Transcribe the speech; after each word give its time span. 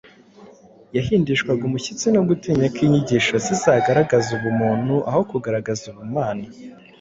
Yahindishwaga 0.95 1.63
umushyitsi 1.65 2.07
no 2.15 2.21
gutinya 2.29 2.65
ko 2.73 2.79
inyigisho 2.87 3.35
ze 3.45 3.53
zagaragaza 3.63 4.29
ubumuntu 4.37 4.95
aho 5.09 5.21
kugaragaza 5.29 5.83
ubumana. 5.91 6.45